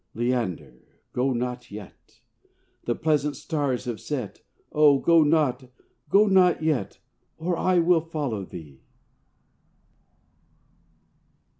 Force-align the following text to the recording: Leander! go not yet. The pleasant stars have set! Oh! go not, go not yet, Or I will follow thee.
Leander! 0.15 0.81
go 1.13 1.31
not 1.31 1.69
yet. 1.69 2.21
The 2.85 2.95
pleasant 2.95 3.35
stars 3.35 3.85
have 3.85 3.99
set! 4.01 4.41
Oh! 4.71 4.97
go 4.97 5.21
not, 5.23 5.69
go 6.09 6.25
not 6.25 6.63
yet, 6.63 6.97
Or 7.37 7.55
I 7.55 7.77
will 7.77 8.01
follow 8.01 8.43
thee. 8.43 8.81